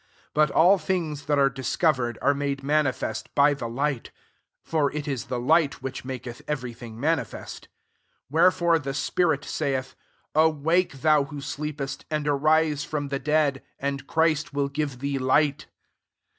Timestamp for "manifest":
2.63-3.29, 6.99-7.67